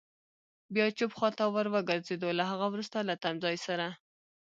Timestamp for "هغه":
2.51-2.65